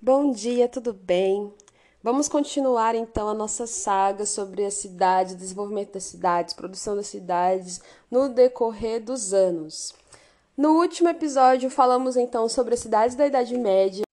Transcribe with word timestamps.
Bom 0.00 0.30
dia, 0.30 0.68
tudo 0.68 0.92
bem? 0.92 1.52
Vamos 2.00 2.28
continuar 2.28 2.94
então 2.94 3.28
a 3.28 3.34
nossa 3.34 3.66
saga 3.66 4.24
sobre 4.24 4.64
a 4.64 4.70
cidade, 4.70 5.34
desenvolvimento 5.34 5.94
das 5.94 6.04
cidades, 6.04 6.54
produção 6.54 6.94
das 6.94 7.08
cidades 7.08 7.80
no 8.08 8.28
decorrer 8.28 9.02
dos 9.02 9.34
anos. 9.34 9.92
No 10.56 10.78
último 10.78 11.08
episódio 11.08 11.68
falamos 11.68 12.16
então 12.16 12.48
sobre 12.48 12.74
as 12.74 12.80
cidades 12.80 13.16
da 13.16 13.26
Idade 13.26 13.58
Média. 13.58 14.04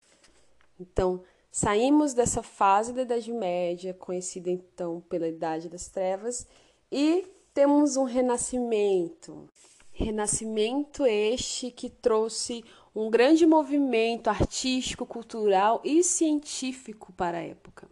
Então, 0.79 1.21
saímos 1.51 2.15
dessa 2.15 2.41
fase 2.41 2.91
da 2.91 3.03
Idade 3.03 3.31
Média, 3.31 3.93
conhecida 3.93 4.49
então 4.49 5.03
pela 5.07 5.27
Idade 5.27 5.69
das 5.69 5.87
Trevas, 5.87 6.47
e 6.91 7.27
temos 7.53 7.95
um 7.95 8.05
renascimento. 8.05 9.47
Renascimento 9.91 11.05
este 11.05 11.69
que 11.69 11.91
trouxe 11.91 12.65
um 12.95 13.09
grande 13.09 13.45
movimento 13.45 14.29
artístico, 14.29 15.05
cultural 15.05 15.81
e 15.83 16.01
científico 16.01 17.11
para 17.11 17.39
a 17.39 17.43
época. 17.43 17.87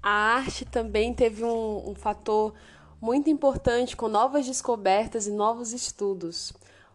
A 0.00 0.10
arte 0.10 0.64
também 0.64 1.12
teve 1.12 1.42
um, 1.44 1.90
um 1.90 1.94
fator 1.94 2.54
muito 3.00 3.28
importante 3.28 3.96
com 3.96 4.06
novas 4.06 4.46
descobertas 4.46 5.26
e 5.26 5.32
novos 5.32 5.72
estudos. 5.72 6.52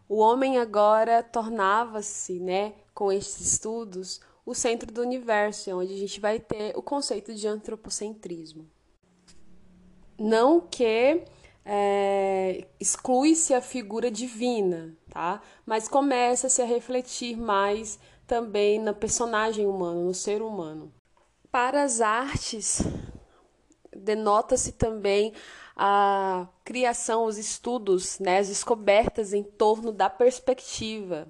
O 0.08 0.20
homem 0.20 0.58
agora 0.58 1.22
tornava-se, 1.22 2.40
né, 2.40 2.74
com 2.94 3.12
esses 3.12 3.54
estudos, 3.54 4.22
o 4.46 4.56
centro 4.56 4.90
do 4.90 5.02
universo, 5.02 5.78
onde 5.78 5.94
a 5.94 5.98
gente 5.98 6.22
vai 6.22 6.40
ter 6.40 6.78
o 6.78 6.82
conceito 6.82 7.34
de 7.34 7.46
antropocentrismo. 7.46 8.66
Não 10.18 10.62
que 10.62 11.26
é, 11.70 12.66
exclui-se 12.80 13.54
a 13.54 13.60
figura 13.60 14.10
divina, 14.10 14.96
tá? 15.10 15.42
Mas 15.66 15.90
começa-se 15.90 16.62
a 16.62 16.66
refletir 16.66 17.36
mais 17.36 18.00
também 18.26 18.80
na 18.80 18.94
personagem 18.94 19.66
humana, 19.66 20.00
no 20.00 20.14
ser 20.14 20.42
humano. 20.42 20.94
Para 21.52 21.84
as 21.84 22.00
artes, 22.00 22.82
denota-se 23.94 24.72
também 24.72 25.34
a 25.76 26.48
criação, 26.64 27.26
os 27.26 27.38
estudos, 27.38 28.18
né, 28.18 28.40
as 28.40 28.48
descobertas 28.48 29.34
em 29.34 29.44
torno 29.44 29.92
da 29.92 30.10
perspectiva. 30.10 31.28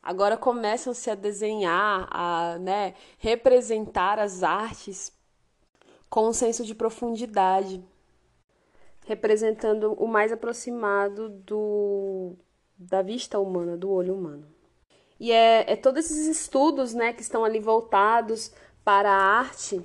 Agora 0.00 0.36
começam-se 0.36 1.10
a 1.10 1.16
desenhar, 1.16 2.06
a 2.12 2.58
né, 2.60 2.94
representar 3.18 4.20
as 4.20 4.44
artes 4.44 5.12
com 6.08 6.28
um 6.28 6.32
senso 6.32 6.64
de 6.64 6.76
profundidade 6.76 7.84
representando 9.10 9.92
o 9.94 10.06
mais 10.06 10.30
aproximado 10.30 11.28
do, 11.28 12.36
da 12.78 13.02
vista 13.02 13.40
humana, 13.40 13.76
do 13.76 13.90
olho 13.90 14.14
humano. 14.14 14.46
E 15.18 15.32
é, 15.32 15.72
é 15.72 15.74
todos 15.74 16.04
esses 16.04 16.28
estudos 16.28 16.94
né, 16.94 17.12
que 17.12 17.20
estão 17.20 17.44
ali 17.44 17.58
voltados 17.58 18.52
para 18.84 19.10
a 19.10 19.38
arte, 19.40 19.84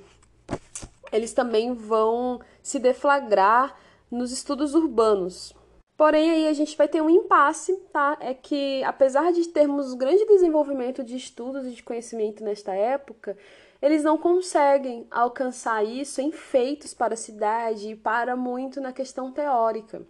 eles 1.10 1.32
também 1.32 1.74
vão 1.74 2.40
se 2.62 2.78
deflagrar 2.78 3.76
nos 4.08 4.30
estudos 4.30 4.76
urbanos. 4.76 5.52
Porém, 5.96 6.30
aí 6.30 6.46
a 6.46 6.52
gente 6.52 6.76
vai 6.76 6.86
ter 6.86 7.02
um 7.02 7.10
impasse, 7.10 7.74
tá? 7.92 8.16
É 8.20 8.32
que, 8.32 8.84
apesar 8.84 9.32
de 9.32 9.48
termos 9.48 9.92
grande 9.94 10.24
desenvolvimento 10.24 11.02
de 11.02 11.16
estudos 11.16 11.66
e 11.66 11.72
de 11.72 11.82
conhecimento 11.82 12.44
nesta 12.44 12.72
época, 12.74 13.36
eles 13.80 14.02
não 14.02 14.18
conseguem 14.18 15.06
alcançar 15.10 15.84
isso 15.84 16.20
em 16.20 16.32
feitos 16.32 16.94
para 16.94 17.14
a 17.14 17.16
cidade 17.16 17.90
e 17.90 17.96
para 17.96 18.36
muito 18.36 18.80
na 18.80 18.92
questão 18.92 19.32
teórica. 19.32 20.02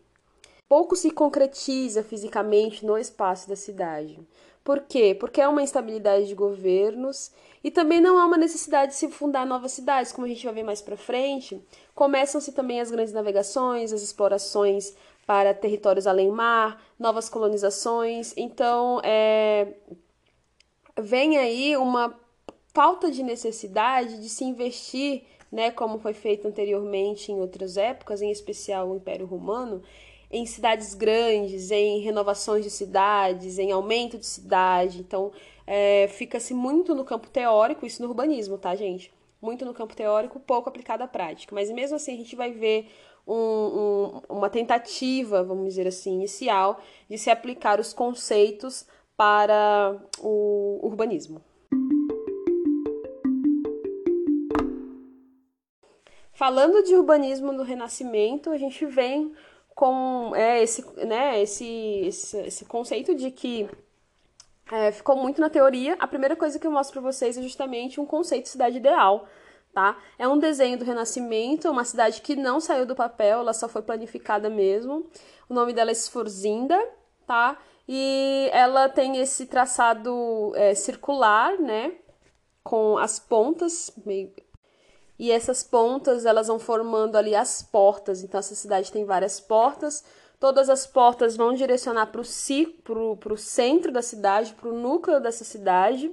Pouco 0.69 0.97
se 0.97 1.11
concretiza 1.11 2.03
fisicamente 2.03 2.85
no 2.85 2.99
espaço 2.99 3.49
da 3.49 3.55
cidade. 3.55 4.19
Por 4.65 4.81
quê? 4.81 5.17
Porque 5.19 5.41
é 5.41 5.47
uma 5.47 5.63
instabilidade 5.63 6.27
de 6.27 6.35
governos 6.35 7.31
e 7.63 7.71
também 7.71 8.01
não 8.01 8.19
há 8.19 8.27
uma 8.27 8.37
necessidade 8.37 8.93
de 8.93 8.99
se 8.99 9.09
fundar 9.09 9.47
novas 9.47 9.71
cidades, 9.71 10.11
como 10.11 10.27
a 10.27 10.29
gente 10.29 10.45
vai 10.45 10.55
ver 10.55 10.65
mais 10.65 10.83
para 10.83 10.97
frente. 10.97 11.65
Começam-se 11.95 12.51
também 12.51 12.81
as 12.81 12.91
grandes 12.91 13.13
navegações, 13.13 13.93
as 13.93 14.03
explorações 14.03 14.93
para 15.25 15.55
territórios 15.55 16.07
além 16.07 16.33
mar, 16.33 16.83
novas 16.99 17.29
colonizações. 17.29 18.33
Então, 18.37 19.01
é, 19.05 19.73
vem 20.99 21.39
aí 21.39 21.77
uma 21.77 22.19
falta 22.77 23.11
de 23.11 23.23
necessidade 23.23 24.21
de 24.21 24.29
se 24.29 24.45
investir, 24.45 25.23
né, 25.51 25.71
como 25.71 25.99
foi 25.99 26.13
feito 26.13 26.47
anteriormente 26.47 27.33
em 27.33 27.41
outras 27.41 27.79
épocas, 27.79 28.21
em 28.21 28.31
especial 28.31 28.91
o 28.91 28.97
Império 28.97 29.25
Romano, 29.25 29.83
em 30.31 30.45
cidades 30.45 30.93
grandes, 30.93 31.71
em 31.71 32.01
renovações 32.01 32.63
de 32.63 32.69
cidades, 32.69 33.59
em 33.59 33.73
aumento 33.73 34.19
de 34.19 34.27
cidade. 34.27 35.01
Então, 35.01 35.33
é, 35.67 36.07
fica-se 36.09 36.53
muito 36.53 36.95
no 36.95 37.03
campo 37.03 37.31
teórico, 37.31 37.87
isso 37.87 38.03
no 38.03 38.09
urbanismo, 38.09 38.59
tá, 38.59 38.75
gente? 38.77 39.11
Muito 39.41 39.65
no 39.65 39.73
campo 39.73 39.97
teórico, 39.97 40.39
pouco 40.39 40.69
aplicado 40.69 41.03
à 41.03 41.09
prática. 41.09 41.55
Mas 41.55 41.71
mesmo 41.71 41.97
assim, 41.97 42.13
a 42.13 42.19
gente 42.19 42.37
vai 42.37 42.53
ver 42.53 42.91
um, 43.27 43.35
um, 43.35 44.23
uma 44.29 44.51
tentativa, 44.51 45.43
vamos 45.43 45.65
dizer 45.65 45.87
assim, 45.87 46.17
inicial, 46.17 46.79
de 47.09 47.17
se 47.17 47.31
aplicar 47.31 47.81
os 47.81 47.95
conceitos 47.95 48.85
para 49.17 49.99
o 50.21 50.79
urbanismo. 50.83 51.41
Falando 56.37 56.83
de 56.83 56.95
urbanismo 56.95 57.51
no 57.51 57.63
Renascimento, 57.63 58.51
a 58.51 58.59
gente 58.59 58.85
vem 58.85 59.35
com 59.75 60.37
é, 60.37 60.63
esse, 60.63 60.85
né, 61.07 61.41
esse, 61.41 61.65
esse, 62.05 62.37
esse 62.41 62.65
conceito 62.67 63.15
de 63.15 63.31
que 63.31 63.67
é, 64.71 64.93
ficou 64.93 65.17
muito 65.17 65.41
na 65.41 65.49
teoria. 65.49 65.97
A 65.99 66.07
primeira 66.07 66.37
coisa 66.37 66.59
que 66.59 66.67
eu 66.67 66.71
mostro 66.71 67.01
para 67.01 67.11
vocês 67.11 67.39
é 67.39 67.43
justamente 67.43 67.99
um 67.99 68.05
conceito 68.05 68.45
de 68.45 68.51
cidade 68.51 68.77
ideal. 68.77 69.27
Tá? 69.73 69.97
É 70.19 70.29
um 70.29 70.39
desenho 70.39 70.77
do 70.77 70.85
Renascimento, 70.85 71.71
uma 71.71 71.87
cidade 71.87 72.21
que 72.21 72.37
não 72.37 72.61
saiu 72.61 72.85
do 72.85 72.95
papel, 72.95 73.41
ela 73.41 73.55
só 73.55 73.67
foi 73.67 73.81
planificada 73.81 74.51
mesmo. 74.51 75.07
O 75.49 75.55
nome 75.55 75.73
dela 75.73 75.91
é 75.91 75.95
Sforzinda, 75.95 76.79
tá? 77.27 77.57
E 77.89 78.51
ela 78.53 78.91
tem 78.91 79.17
esse 79.17 79.47
traçado 79.47 80.53
é, 80.55 80.75
circular, 80.75 81.59
né? 81.59 81.95
Com 82.63 82.99
as 82.99 83.19
pontas 83.19 83.91
meio 84.05 84.31
e 85.19 85.33
essas 85.33 85.63
pontas 85.63 86.27
elas 86.27 86.49
vão 86.49 86.59
formando 86.59 87.17
ali 87.17 87.35
as 87.35 87.63
portas. 87.63 88.23
Então 88.23 88.39
essa 88.39 88.55
cidade 88.55 88.93
tem 88.93 89.05
várias 89.05 89.41
portas. 89.41 90.05
Todas 90.39 90.69
as 90.69 90.87
portas 90.87 91.37
vão 91.37 91.55
direcionar 91.55 92.07
para 92.07 92.21
o 92.21 93.37
centro 93.37 93.91
da 93.91 94.03
cidade, 94.03 94.53
para 94.55 94.69
o 94.69 94.79
núcleo 94.79 95.21
dessa 95.21 95.45
cidade. 95.45 96.13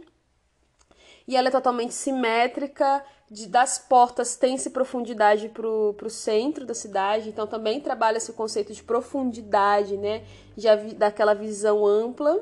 E 1.28 1.36
ela 1.36 1.50
é 1.50 1.52
totalmente 1.52 1.94
simétrica. 1.94 3.04
De, 3.30 3.48
das 3.48 3.80
portas 3.80 4.36
tem-se 4.36 4.70
profundidade 4.70 5.50
para 5.50 5.68
o 5.68 6.10
centro 6.10 6.66
da 6.66 6.74
cidade. 6.74 7.30
Então 7.30 7.46
também 7.48 7.82
trabalha-se 7.82 8.32
o 8.32 8.34
conceito 8.34 8.72
de 8.72 8.84
profundidade, 8.84 9.98
né? 9.98 10.24
De, 10.56 10.94
daquela 10.96 11.34
visão 11.34 11.86
ampla. 11.86 12.42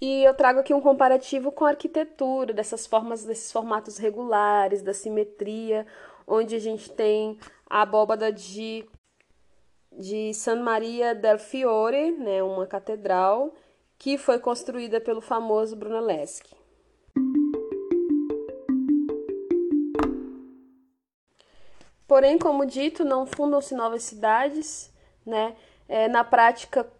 E 0.00 0.24
eu 0.24 0.32
trago 0.32 0.60
aqui 0.60 0.72
um 0.72 0.80
comparativo 0.80 1.52
com 1.52 1.66
a 1.66 1.70
arquitetura, 1.70 2.54
dessas 2.54 2.86
formas, 2.86 3.22
desses 3.22 3.52
formatos 3.52 3.98
regulares, 3.98 4.80
da 4.80 4.94
simetria, 4.94 5.86
onde 6.26 6.54
a 6.54 6.58
gente 6.58 6.90
tem 6.90 7.38
a 7.68 7.82
abóbada 7.82 8.32
de, 8.32 8.88
de 9.92 10.32
San 10.32 10.62
Maria 10.62 11.14
del 11.14 11.38
Fiore, 11.38 12.12
né, 12.12 12.42
uma 12.42 12.66
catedral, 12.66 13.52
que 13.98 14.16
foi 14.16 14.38
construída 14.38 15.02
pelo 15.02 15.20
famoso 15.20 15.76
Brunelleschi. 15.76 16.56
Porém, 22.08 22.38
como 22.38 22.64
dito, 22.64 23.04
não 23.04 23.26
fundam-se 23.26 23.74
novas 23.74 24.02
cidades, 24.02 24.92
né? 25.24 25.54
É, 25.86 26.08
na 26.08 26.24
prática, 26.24 26.90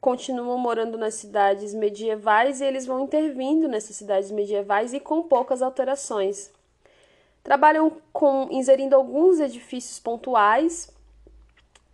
continuam 0.00 0.56
morando 0.56 0.96
nas 0.96 1.14
cidades 1.14 1.74
medievais 1.74 2.60
e 2.60 2.64
eles 2.64 2.86
vão 2.86 3.04
intervindo 3.04 3.68
nessas 3.68 3.96
cidades 3.96 4.30
medievais 4.30 4.94
e 4.94 5.00
com 5.00 5.22
poucas 5.22 5.60
alterações. 5.60 6.50
Trabalham 7.42 7.92
com 8.12 8.48
inserindo 8.50 8.96
alguns 8.96 9.40
edifícios 9.40 9.98
pontuais, 9.98 10.90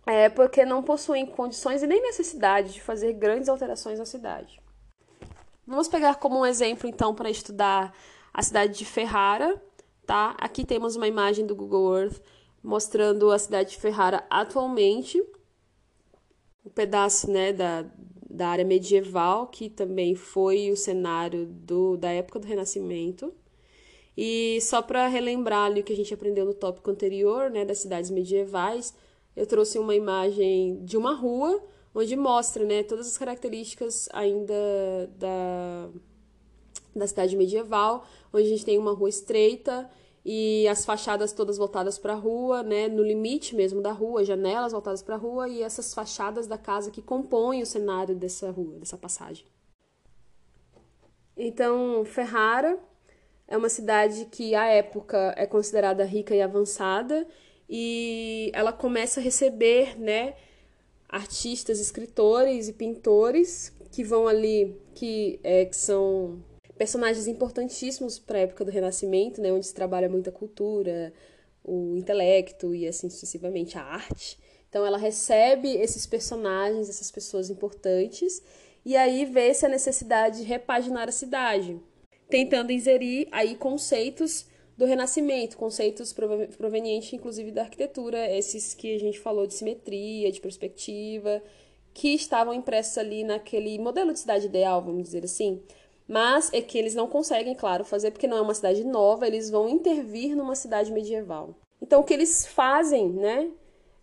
é, 0.05 0.29
porque 0.29 0.65
não 0.65 0.81
possuem 0.81 1.25
condições 1.25 1.83
e 1.83 1.87
nem 1.87 2.01
necessidade 2.01 2.73
de 2.73 2.81
fazer 2.81 3.13
grandes 3.13 3.49
alterações 3.49 3.99
na 3.99 4.05
cidade. 4.05 4.61
Vamos 5.65 5.89
pegar 5.89 6.15
como 6.15 6.39
um 6.39 6.45
exemplo, 6.45 6.87
então, 6.87 7.13
para 7.13 7.29
estudar 7.29 7.93
a 8.33 8.41
cidade 8.41 8.77
de 8.77 8.85
Ferrara. 8.85 9.61
Tá? 10.05 10.33
Aqui 10.39 10.65
temos 10.65 10.95
uma 10.95 11.07
imagem 11.07 11.45
do 11.45 11.53
Google 11.53 11.97
Earth 11.97 12.21
mostrando 12.63 13.29
a 13.31 13.37
cidade 13.37 13.71
de 13.71 13.77
Ferrara 13.77 14.25
atualmente 14.29 15.21
um 16.67 16.69
pedaço 16.69 17.31
né, 17.31 17.53
da, 17.53 17.85
da 18.29 18.49
área 18.49 18.65
medieval, 18.65 19.47
que 19.47 19.69
também 19.69 20.15
foi 20.15 20.69
o 20.69 20.75
cenário 20.75 21.45
do, 21.45 21.95
da 21.95 22.11
época 22.11 22.39
do 22.39 22.47
Renascimento. 22.47 23.33
E 24.15 24.59
só 24.61 24.81
para 24.81 25.07
relembrar 25.07 25.65
ali 25.65 25.81
o 25.81 25.83
que 25.83 25.93
a 25.93 25.95
gente 25.95 26.13
aprendeu 26.13 26.45
no 26.45 26.53
tópico 26.53 26.91
anterior, 26.91 27.49
né, 27.49 27.63
das 27.63 27.79
cidades 27.79 28.11
medievais, 28.11 28.93
eu 29.35 29.45
trouxe 29.45 29.79
uma 29.79 29.95
imagem 29.95 30.83
de 30.83 30.97
uma 30.97 31.13
rua 31.13 31.63
onde 31.95 32.15
mostra 32.15 32.65
né, 32.65 32.83
todas 32.83 33.07
as 33.07 33.17
características 33.17 34.09
ainda 34.11 34.53
da, 35.17 35.89
da 36.95 37.07
cidade 37.07 37.37
medieval, 37.37 38.05
onde 38.33 38.45
a 38.45 38.49
gente 38.49 38.65
tem 38.65 38.77
uma 38.77 38.91
rua 38.91 39.09
estreita 39.09 39.89
e 40.29 40.67
as 40.67 40.83
fachadas 40.83 41.31
todas 41.31 41.57
voltadas 41.57 41.97
para 41.97 42.11
a 42.11 42.17
rua, 42.17 42.61
né, 42.61 42.89
no 42.89 43.01
limite 43.01 43.55
mesmo 43.55 43.81
da 43.81 43.93
rua, 43.93 44.25
janelas 44.25 44.73
voltadas 44.73 45.01
para 45.01 45.15
a 45.15 45.17
rua 45.17 45.47
e 45.47 45.63
essas 45.63 45.93
fachadas 45.93 46.47
da 46.47 46.57
casa 46.57 46.91
que 46.91 47.01
compõem 47.01 47.61
o 47.61 47.65
cenário 47.65 48.13
dessa 48.13 48.51
rua, 48.51 48.77
dessa 48.77 48.97
passagem. 48.97 49.45
Então, 51.37 52.03
Ferrara 52.03 52.77
é 53.47 53.55
uma 53.55 53.69
cidade 53.69 54.25
que 54.25 54.53
à 54.53 54.65
época 54.65 55.33
é 55.37 55.45
considerada 55.45 56.03
rica 56.03 56.35
e 56.35 56.41
avançada 56.41 57.25
e 57.69 58.51
ela 58.53 58.73
começa 58.73 59.21
a 59.21 59.23
receber, 59.23 59.97
né, 59.97 60.35
artistas, 61.07 61.79
escritores 61.79 62.67
e 62.67 62.73
pintores 62.73 63.73
que 63.93 64.03
vão 64.03 64.27
ali, 64.27 64.77
que, 64.93 65.39
é, 65.41 65.63
que 65.63 65.75
são 65.77 66.43
personagens 66.77 67.27
importantíssimos 67.27 68.19
para 68.19 68.37
a 68.37 68.41
época 68.41 68.63
do 68.63 68.71
Renascimento, 68.71 69.41
né, 69.41 69.51
onde 69.51 69.65
se 69.65 69.73
trabalha 69.73 70.07
muita 70.07 70.31
cultura, 70.31 71.13
o 71.63 71.95
intelecto 71.97 72.73
e 72.73 72.87
assim 72.87 73.09
sucessivamente 73.09 73.77
a 73.77 73.83
arte. 73.83 74.39
Então 74.69 74.85
ela 74.85 74.97
recebe 74.97 75.69
esses 75.69 76.05
personagens, 76.05 76.89
essas 76.89 77.11
pessoas 77.11 77.49
importantes, 77.49 78.43
e 78.85 78.95
aí 78.95 79.25
vê-se 79.25 79.65
a 79.65 79.69
necessidade 79.69 80.37
de 80.37 80.43
repaginar 80.43 81.09
a 81.09 81.11
cidade, 81.11 81.79
tentando 82.29 82.71
inserir 82.71 83.27
aí 83.31 83.55
conceitos 83.55 84.45
do 84.77 84.85
Renascimento, 84.85 85.57
conceitos 85.57 86.13
provenientes 86.13 87.11
inclusive 87.11 87.51
da 87.51 87.63
arquitetura, 87.63 88.31
esses 88.31 88.73
que 88.73 88.95
a 88.95 88.99
gente 88.99 89.19
falou 89.19 89.47
de 89.47 89.55
simetria, 89.55 90.31
de 90.31 90.39
perspectiva, 90.39 91.41
que 91.93 92.13
estavam 92.13 92.53
impressos 92.53 92.97
ali 92.97 93.23
naquele 93.23 93.79
modelo 93.79 94.13
de 94.13 94.19
cidade 94.19 94.45
ideal, 94.45 94.81
vamos 94.83 95.01
dizer 95.03 95.25
assim. 95.25 95.63
Mas 96.07 96.51
é 96.53 96.61
que 96.61 96.77
eles 96.77 96.95
não 96.95 97.07
conseguem, 97.07 97.53
claro, 97.53 97.83
fazer 97.83 98.11
porque 98.11 98.27
não 98.27 98.37
é 98.37 98.41
uma 98.41 98.53
cidade 98.53 98.83
nova, 98.83 99.27
eles 99.27 99.49
vão 99.49 99.67
intervir 99.67 100.35
numa 100.35 100.55
cidade 100.55 100.91
medieval. 100.91 101.53
Então 101.81 101.99
o 101.99 102.03
que 102.03 102.13
eles 102.13 102.45
fazem, 102.45 103.09
né, 103.09 103.51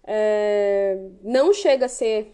é, 0.04 0.98
não 1.22 1.52
chega 1.52 1.86
a 1.86 1.88
ser 1.88 2.30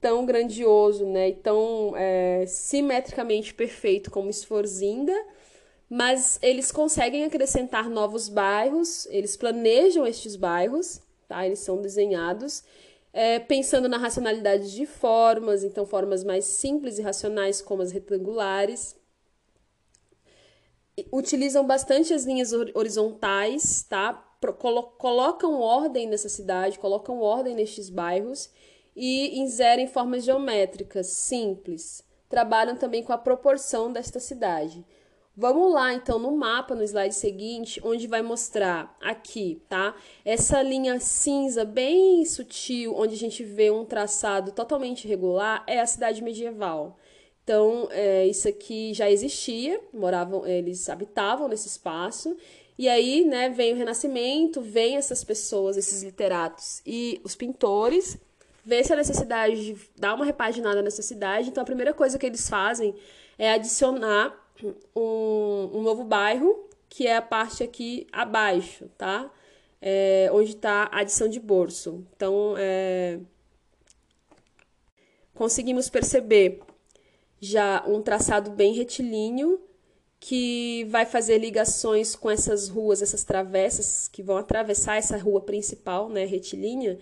tão 0.00 0.26
grandioso, 0.26 1.06
né, 1.06 1.28
e 1.28 1.34
tão 1.34 1.92
é, 1.96 2.44
simetricamente 2.46 3.54
perfeito 3.54 4.10
como 4.10 4.28
Esforzinda, 4.28 5.14
mas 5.88 6.38
eles 6.42 6.72
conseguem 6.72 7.24
acrescentar 7.24 7.88
novos 7.88 8.28
bairros, 8.28 9.06
eles 9.06 9.36
planejam 9.36 10.06
estes 10.06 10.36
bairros, 10.36 11.00
tá? 11.28 11.44
Eles 11.44 11.58
são 11.58 11.82
desenhados 11.82 12.62
é, 13.12 13.38
pensando 13.38 13.88
na 13.88 13.98
racionalidade 13.98 14.72
de 14.72 14.86
formas, 14.86 15.64
então 15.64 15.84
formas 15.84 16.22
mais 16.22 16.44
simples 16.44 16.98
e 16.98 17.02
racionais 17.02 17.60
como 17.60 17.82
as 17.82 17.92
retangulares. 17.92 18.96
Utilizam 21.12 21.66
bastante 21.66 22.12
as 22.12 22.24
linhas 22.24 22.52
horizontais, 22.52 23.82
tá? 23.82 24.26
colocam 24.98 25.60
ordem 25.60 26.08
nessa 26.08 26.28
cidade, 26.28 26.78
colocam 26.78 27.20
ordem 27.20 27.54
nestes 27.54 27.90
bairros 27.90 28.50
e 28.96 29.38
inserem 29.38 29.86
formas 29.86 30.24
geométricas 30.24 31.08
simples. 31.08 32.02
Trabalham 32.28 32.76
também 32.76 33.02
com 33.02 33.12
a 33.12 33.18
proporção 33.18 33.92
desta 33.92 34.20
cidade. 34.20 34.84
Vamos 35.36 35.72
lá, 35.72 35.94
então, 35.94 36.18
no 36.18 36.32
mapa, 36.32 36.74
no 36.74 36.82
slide 36.82 37.14
seguinte, 37.14 37.80
onde 37.84 38.06
vai 38.06 38.20
mostrar 38.20 38.96
aqui, 39.00 39.62
tá? 39.68 39.94
Essa 40.24 40.60
linha 40.60 40.98
cinza 40.98 41.64
bem 41.64 42.24
sutil, 42.26 42.94
onde 42.96 43.14
a 43.14 43.18
gente 43.18 43.42
vê 43.44 43.70
um 43.70 43.84
traçado 43.84 44.52
totalmente 44.52 45.04
irregular, 45.04 45.64
é 45.66 45.80
a 45.80 45.86
cidade 45.86 46.22
medieval. 46.22 46.98
Então, 47.44 47.88
é, 47.90 48.26
isso 48.26 48.48
aqui 48.48 48.92
já 48.92 49.10
existia, 49.10 49.80
moravam, 49.94 50.46
eles 50.46 50.88
habitavam 50.88 51.48
nesse 51.48 51.68
espaço. 51.68 52.36
E 52.76 52.88
aí, 52.88 53.24
né, 53.24 53.48
vem 53.48 53.72
o 53.72 53.76
Renascimento, 53.76 54.60
vem 54.60 54.96
essas 54.96 55.22
pessoas, 55.22 55.76
esses 55.76 56.02
literatos 56.02 56.82
e 56.84 57.20
os 57.24 57.34
pintores, 57.34 58.18
vê-se 58.64 58.92
a 58.92 58.96
necessidade 58.96 59.64
de 59.64 59.76
dar 59.96 60.14
uma 60.14 60.24
repaginada 60.24 60.82
nessa 60.82 61.02
cidade. 61.02 61.48
Então, 61.48 61.62
a 61.62 61.66
primeira 61.66 61.94
coisa 61.94 62.18
que 62.18 62.26
eles 62.26 62.48
fazem 62.48 62.94
é 63.38 63.52
adicionar 63.52 64.34
um, 64.94 65.70
um 65.74 65.82
novo 65.82 66.04
bairro, 66.04 66.68
que 66.88 67.06
é 67.06 67.16
a 67.16 67.22
parte 67.22 67.62
aqui 67.62 68.06
abaixo, 68.12 68.88
tá? 68.98 69.30
É, 69.80 70.28
onde 70.32 70.50
está 70.50 70.88
a 70.92 71.00
adição 71.00 71.28
de 71.28 71.40
bolso. 71.40 72.04
Então, 72.14 72.54
é, 72.58 73.18
conseguimos 75.34 75.88
perceber 75.88 76.60
já 77.40 77.82
um 77.86 78.02
traçado 78.02 78.50
bem 78.50 78.74
retilíneo 78.74 79.60
que 80.20 80.84
vai 80.90 81.06
fazer 81.06 81.38
ligações 81.38 82.14
com 82.14 82.30
essas 82.30 82.68
ruas, 82.68 83.00
essas 83.00 83.24
travessas 83.24 84.06
que 84.06 84.22
vão 84.22 84.36
atravessar 84.36 84.96
essa 84.96 85.16
rua 85.16 85.40
principal, 85.40 86.10
né, 86.10 86.26
retilínea, 86.26 86.98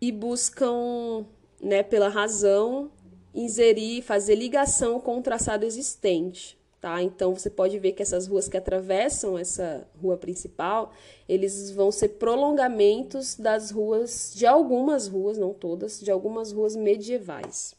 e 0.00 0.12
buscam, 0.12 1.26
né, 1.60 1.82
pela 1.82 2.08
razão 2.08 2.92
inserir, 3.34 4.02
fazer 4.02 4.34
ligação 4.34 5.00
com 5.00 5.18
o 5.18 5.22
traçado 5.22 5.64
existente. 5.64 6.58
Tá? 6.80 7.02
Então 7.02 7.34
você 7.34 7.50
pode 7.50 7.78
ver 7.78 7.92
que 7.92 8.00
essas 8.00 8.26
ruas 8.26 8.48
que 8.48 8.56
atravessam 8.56 9.38
essa 9.38 9.86
rua 10.00 10.16
principal, 10.16 10.92
eles 11.28 11.70
vão 11.70 11.92
ser 11.92 12.08
prolongamentos 12.10 13.36
das 13.36 13.70
ruas, 13.70 14.32
de 14.34 14.46
algumas 14.46 15.06
ruas, 15.06 15.36
não 15.36 15.52
todas, 15.52 16.00
de 16.00 16.10
algumas 16.10 16.52
ruas 16.52 16.74
medievais. 16.74 17.74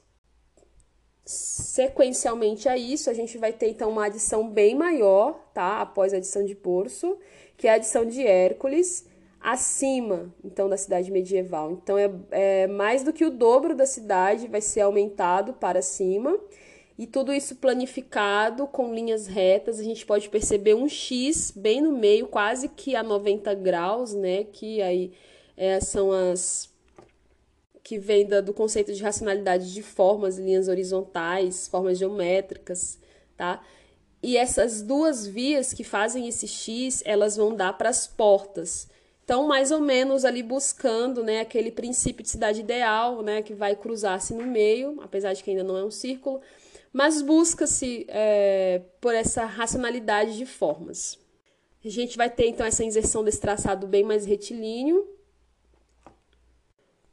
Sequencialmente 1.25 2.69
a 2.69 2.77
isso, 2.77 3.09
a 3.09 3.13
gente 3.13 3.39
vai 3.39 3.51
ter 3.51 3.69
então 3.69 3.89
uma 3.89 4.06
adição 4.06 4.48
bem 4.48 4.75
maior, 4.75 5.50
tá? 5.51 5.81
Após 5.81 6.13
a 6.13 6.18
adição 6.18 6.45
de 6.45 6.53
Porso, 6.53 7.18
que 7.57 7.68
é 7.68 7.71
a 7.71 7.75
adição 7.75 8.06
de 8.06 8.21
Hércules, 8.21 9.06
acima, 9.41 10.33
então, 10.43 10.69
da 10.69 10.77
cidade 10.77 11.11
medieval. 11.11 11.71
Então, 11.71 11.97
é, 11.97 12.11
é 12.31 12.67
mais 12.67 13.03
do 13.03 13.11
que 13.11 13.25
o 13.25 13.31
dobro 13.31 13.75
da 13.75 13.85
cidade 13.85 14.47
vai 14.47 14.61
ser 14.61 14.81
aumentado 14.81 15.53
para 15.53 15.81
cima. 15.81 16.38
E 16.97 17.07
tudo 17.07 17.33
isso 17.33 17.55
planificado 17.55 18.67
com 18.67 18.93
linhas 18.93 19.25
retas, 19.25 19.79
a 19.79 19.83
gente 19.83 20.05
pode 20.05 20.29
perceber 20.29 20.75
um 20.75 20.88
X 20.88 21.51
bem 21.55 21.81
no 21.81 21.91
meio, 21.91 22.27
quase 22.27 22.69
que 22.69 22.95
a 22.95 23.01
90 23.01 23.55
graus, 23.55 24.13
né? 24.13 24.43
Que 24.43 24.81
aí 24.81 25.11
é, 25.57 25.79
são 25.79 26.11
as 26.11 26.69
que 27.83 27.97
vem 27.97 28.27
da, 28.27 28.39
do 28.39 28.53
conceito 28.53 28.93
de 28.93 29.01
racionalidade 29.01 29.73
de 29.73 29.81
formas, 29.81 30.38
linhas 30.38 30.67
horizontais, 30.67 31.67
formas 31.67 31.97
geométricas, 31.97 32.99
tá? 33.35 33.63
E 34.21 34.38
essas 34.38 34.83
duas 34.83 35.25
vias 35.25 35.73
que 35.73 35.83
fazem 35.83 36.27
esse 36.27 36.48
X, 36.48 37.01
elas 37.05 37.36
vão 37.36 37.55
dar 37.55 37.74
para 37.74 37.89
as 37.89 38.05
portas. 38.05 38.88
Então, 39.31 39.47
mais 39.47 39.71
ou 39.71 39.79
menos 39.79 40.25
ali 40.25 40.43
buscando 40.43 41.23
né, 41.23 41.39
aquele 41.39 41.71
princípio 41.71 42.21
de 42.21 42.29
cidade 42.29 42.59
ideal, 42.59 43.21
né, 43.21 43.41
que 43.41 43.53
vai 43.53 43.77
cruzar-se 43.77 44.33
no 44.33 44.45
meio, 44.45 45.00
apesar 45.01 45.31
de 45.31 45.41
que 45.41 45.51
ainda 45.51 45.63
não 45.63 45.77
é 45.77 45.85
um 45.85 45.89
círculo, 45.89 46.41
mas 46.91 47.21
busca-se 47.21 48.05
é, 48.09 48.81
por 49.00 49.15
essa 49.15 49.45
racionalidade 49.45 50.38
de 50.38 50.45
formas. 50.45 51.17
A 51.81 51.88
gente 51.88 52.17
vai 52.17 52.29
ter 52.29 52.47
então 52.47 52.65
essa 52.65 52.83
inserção 52.83 53.23
desse 53.23 53.39
traçado 53.39 53.88
bem 53.88 54.03
mais 54.03 54.25
retilíneo. 54.25 55.07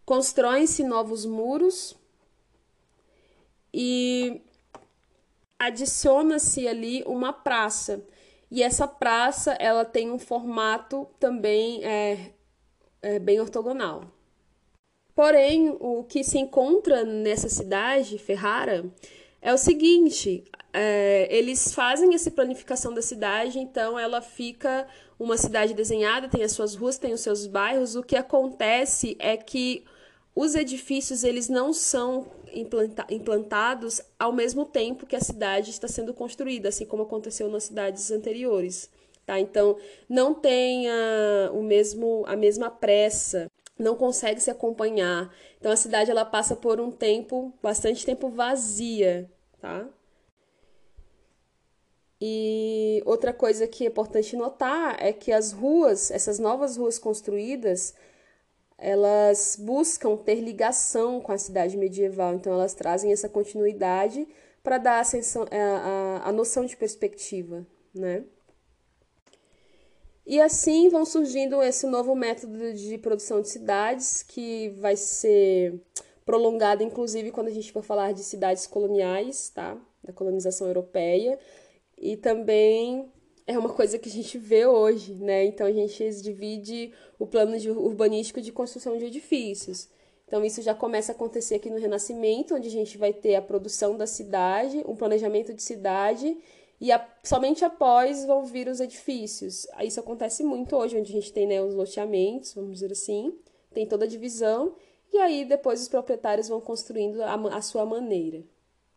Constroem-se 0.05 0.83
novos 0.83 1.25
muros 1.25 1.95
e 3.73 4.43
adiciona-se 5.57 6.67
ali 6.67 7.05
uma 7.07 7.33
praça. 7.33 8.05
E 8.51 8.63
essa 8.63 8.89
praça, 8.89 9.53
ela 9.53 9.85
tem 9.85 10.11
um 10.11 10.19
formato 10.19 11.07
também 11.21 11.85
é, 11.85 12.33
é 13.03 13.19
bem 13.19 13.41
ortogonal. 13.41 14.05
Porém, 15.15 15.77
o 15.81 16.05
que 16.05 16.23
se 16.23 16.39
encontra 16.39 17.05
nessa 17.05 17.49
cidade, 17.49 18.19
Ferrara, 18.19 18.85
é 19.43 19.53
o 19.53 19.59
seguinte: 19.59 20.45
é, 20.73 21.29
eles 21.31 21.75
fazem 21.75 22.15
essa 22.15 22.31
planificação 22.31 22.95
da 22.95 23.03
cidade, 23.03 23.59
então 23.59 23.99
ela 23.99 24.23
fica 24.23 24.87
uma 25.19 25.37
cidade 25.37 25.75
desenhada, 25.75 26.29
tem 26.29 26.45
as 26.45 26.53
suas 26.53 26.75
ruas, 26.75 26.99
tem 26.99 27.13
os 27.13 27.21
seus 27.21 27.47
bairros. 27.47 27.97
O 27.97 28.03
que 28.03 28.17
acontece 28.17 29.17
é 29.19 29.37
que 29.37 29.85
os 30.35 30.55
edifícios 30.55 31.25
eles 31.25 31.49
não 31.49 31.73
são 31.73 32.29
implanta 32.53 33.07
implantados 33.11 34.01
ao 34.19 34.33
mesmo 34.33 34.65
tempo 34.65 35.07
que 35.07 35.17
a 35.17 35.21
cidade 35.21 35.71
está 35.71 35.89
sendo 35.89 36.15
construída, 36.15 36.69
assim 36.69 36.87
como 36.87 37.03
aconteceu 37.03 37.49
nas 37.49 37.65
cidades 37.65 38.11
anteriores. 38.11 38.91
Tá? 39.27 39.39
Então, 39.39 39.77
não 40.09 40.33
tem 40.33 40.89
a, 40.89 41.51
o 41.53 41.63
mesmo, 41.63 42.25
a 42.27 42.35
mesma 42.35 42.71
pressa, 42.71 43.51
não 43.79 43.95
consegue 43.95 44.41
se 44.41 44.51
acompanhar. 44.51 45.33
Então, 45.59 45.71
a 45.71 45.77
cidade 45.77 46.11
ela 46.11 46.25
passa 46.25 46.57
por 46.57 46.81
um 46.81 46.91
tempo, 46.91 47.53
bastante 47.63 48.07
tempo 48.07 48.29
vazia. 48.29 49.31
Tá? 49.61 49.87
E 52.21 53.03
outra 53.07 53.33
coisa 53.33 53.69
que 53.69 53.85
é 53.85 53.89
importante 53.89 54.35
notar 54.35 54.97
é 54.99 55.13
que 55.13 55.31
as 55.31 55.53
ruas, 55.53 56.11
essas 56.11 56.39
novas 56.39 56.77
ruas 56.77 56.99
construídas, 56.99 57.95
elas 58.79 59.57
buscam 59.59 60.17
ter 60.17 60.37
ligação 60.37 61.21
com 61.21 61.33
a 61.33 61.39
cidade 61.39 61.77
medieval, 61.77 62.35
então 62.35 62.53
elas 62.53 62.75
trazem 62.75 63.13
essa 63.13 63.29
continuidade 63.29 64.27
para 64.63 64.79
dar 64.79 65.01
a, 65.01 65.57
a, 65.57 66.23
a, 66.25 66.29
a 66.29 66.33
noção 66.33 66.65
de 66.65 66.77
perspectiva, 66.77 67.67
né? 67.93 68.25
E 70.25 70.41
assim 70.41 70.91
vão 70.91 71.05
surgindo 71.07 71.63
esse 71.63 71.87
novo 71.87 72.15
método 72.15 72.75
de 72.75 72.99
produção 72.99 73.41
de 73.41 73.49
cidades, 73.49 74.23
que 74.23 74.69
vai 74.79 74.95
ser 74.95 75.81
prolongado, 76.25 76.83
inclusive, 76.83 77.31
quando 77.31 77.49
a 77.49 77.53
gente 77.53 77.73
for 77.73 77.83
falar 77.83 78.13
de 78.13 78.23
cidades 78.23 78.67
coloniais, 78.67 79.49
tá? 79.49 79.75
Da 80.05 80.13
colonização 80.13 80.67
europeia. 80.67 81.39
E 81.97 82.15
também 82.19 83.11
é 83.49 83.59
uma 83.59 83.71
coisa 83.71 83.99
que 83.99 84.11
a 84.11 84.13
gente 84.13 84.37
vê 84.37 84.67
hoje, 84.67 85.15
né? 85.15 85.47
Então 85.47 85.67
a 85.67 85.73
gente 85.73 86.21
divide 86.21 86.93
o 87.19 87.27
plano 87.27 87.59
de 87.59 87.71
urbanístico 87.71 88.43
de 88.43 88.53
construção 88.53 88.99
de 88.99 89.07
edifícios. 89.07 89.89
Então 90.27 90.45
isso 90.45 90.61
já 90.61 90.75
começa 90.75 91.13
a 91.13 91.15
acontecer 91.15 91.55
aqui 91.55 91.71
no 91.71 91.79
Renascimento, 91.79 92.55
onde 92.55 92.69
a 92.69 92.71
gente 92.71 92.99
vai 92.99 93.11
ter 93.11 93.37
a 93.37 93.43
produção 93.43 93.97
da 93.97 94.07
cidade, 94.07 94.85
um 94.87 94.95
planejamento 94.95 95.55
de 95.55 95.63
cidade 95.63 96.37
e 96.79 96.93
a, 96.93 97.09
somente 97.25 97.65
após 97.65 98.27
vão 98.27 98.45
vir 98.45 98.69
os 98.69 98.81
edifícios. 98.81 99.67
Isso 99.83 99.99
acontece 99.99 100.45
muito 100.45 100.77
hoje, 100.77 100.99
onde 100.99 101.11
a 101.11 101.15
gente 101.15 101.33
tem 101.33 101.47
né, 101.47 101.63
os 101.63 101.75
loteamentos, 101.75 102.53
vamos 102.53 102.73
dizer 102.75 102.93
assim, 102.93 103.35
tem 103.73 103.87
toda 103.87 104.05
a 104.05 104.09
divisão, 104.09 104.75
e 105.11 105.17
aí 105.17 105.47
depois 105.47 105.81
os 105.81 105.89
proprietários 105.89 106.49
vão 106.49 106.61
construindo 106.61 107.23
a, 107.23 107.33
a 107.57 107.63
sua 107.63 107.87
maneira. 107.87 108.45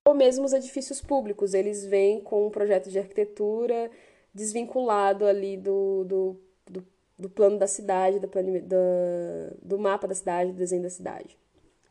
Ou 0.03 0.13
mesmo 0.13 0.43
os 0.43 0.51
edifícios 0.51 1.00
públicos, 1.00 1.53
eles 1.53 1.86
vêm 1.86 2.20
com 2.20 2.48
um 2.48 2.50
projeto 2.50 2.89
de 2.89 3.00
arquitetura 3.00 3.89
desvinculado 4.33 5.25
ali 5.25 5.57
do, 5.57 6.03
do, 6.05 6.41
do, 6.69 6.88
do 7.17 7.29
plano 7.29 7.57
da 7.57 7.67
cidade, 7.67 8.19
do, 8.19 8.27
do, 8.27 9.57
do, 9.61 9.79
mapa 9.79 10.07
da 10.07 10.15
cidade, 10.15 10.51
do 10.51 10.57
desenho 10.57 10.83
da 10.83 10.89
cidade. 10.89 11.38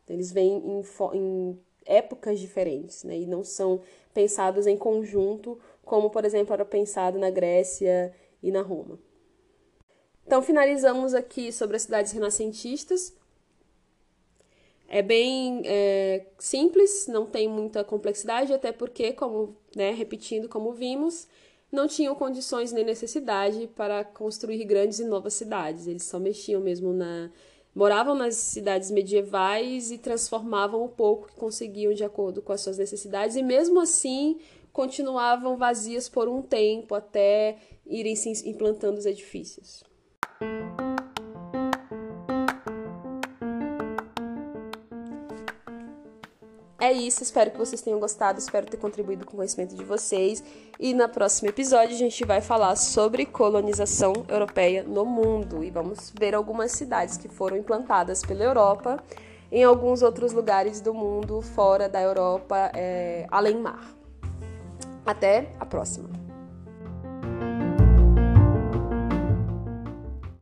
Então, 0.03 0.15
eles 0.15 0.31
vêm 0.31 0.57
em, 0.57 0.83
em 1.13 1.59
épocas 1.85 2.39
diferentes, 2.39 3.03
né? 3.03 3.17
E 3.17 3.27
não 3.27 3.43
são 3.43 3.81
pensados 4.13 4.67
em 4.67 4.77
conjunto 4.77 5.59
como, 5.83 6.09
por 6.09 6.25
exemplo, 6.25 6.53
era 6.53 6.65
pensado 6.65 7.19
na 7.19 7.29
Grécia 7.29 8.13
e 8.41 8.51
na 8.51 8.61
Roma. 8.61 8.99
Então, 10.25 10.41
finalizamos 10.41 11.13
aqui 11.13 11.51
sobre 11.51 11.75
as 11.75 11.83
cidades 11.83 12.11
renascentistas. 12.11 13.13
É 14.87 15.01
bem 15.01 15.61
é, 15.65 16.25
simples, 16.37 17.07
não 17.07 17.25
tem 17.25 17.47
muita 17.47 17.83
complexidade, 17.83 18.53
até 18.53 18.71
porque, 18.71 19.13
como 19.13 19.55
né, 19.75 19.91
repetindo, 19.91 20.49
como 20.49 20.73
vimos, 20.73 21.27
não 21.71 21.87
tinham 21.87 22.13
condições 22.13 22.71
nem 22.71 22.83
necessidade 22.83 23.67
para 23.75 24.03
construir 24.03 24.63
grandes 24.65 24.99
e 24.99 25.05
novas 25.05 25.33
cidades. 25.33 25.87
Eles 25.87 26.03
só 26.03 26.19
mexiam 26.19 26.61
mesmo 26.61 26.91
na. 26.91 27.31
moravam 27.73 28.13
nas 28.13 28.35
cidades 28.35 28.91
medievais 28.91 29.91
e 29.91 29.97
transformavam 29.97 30.83
o 30.83 30.89
pouco 30.89 31.27
que 31.27 31.35
conseguiam 31.35 31.93
de 31.93 32.03
acordo 32.03 32.41
com 32.41 32.51
as 32.51 32.61
suas 32.61 32.77
necessidades, 32.77 33.35
e 33.35 33.43
mesmo 33.43 33.79
assim 33.79 34.39
continuavam 34.73 35.57
vazias 35.57 36.09
por 36.09 36.27
um 36.27 36.41
tempo 36.41 36.95
até 36.95 37.57
irem 37.85 38.15
se 38.15 38.49
implantando 38.49 38.97
os 38.97 39.05
edifícios. 39.05 39.83
É 46.81 46.91
isso, 46.91 47.21
espero 47.21 47.51
que 47.51 47.59
vocês 47.59 47.79
tenham 47.79 47.99
gostado, 47.99 48.39
espero 48.39 48.65
ter 48.65 48.77
contribuído 48.77 49.23
com 49.23 49.33
o 49.33 49.35
conhecimento 49.35 49.75
de 49.75 49.83
vocês. 49.83 50.43
E 50.79 50.95
no 50.95 51.07
próximo 51.07 51.47
episódio 51.47 51.93
a 51.93 51.99
gente 51.99 52.25
vai 52.25 52.41
falar 52.41 52.75
sobre 52.75 53.23
colonização 53.23 54.13
europeia 54.27 54.81
no 54.81 55.05
mundo 55.05 55.63
e 55.63 55.69
vamos 55.69 56.11
ver 56.19 56.33
algumas 56.33 56.71
cidades 56.71 57.17
que 57.17 57.29
foram 57.29 57.55
implantadas 57.55 58.23
pela 58.23 58.43
Europa 58.43 58.97
em 59.51 59.63
alguns 59.63 60.01
outros 60.01 60.33
lugares 60.33 60.81
do 60.81 60.91
mundo 60.91 61.39
fora 61.43 61.87
da 61.87 62.01
Europa, 62.01 62.71
é, 62.73 63.27
além 63.29 63.59
mar. 63.59 63.85
Até 65.05 65.49
a 65.59 65.65
próxima! 65.67 66.20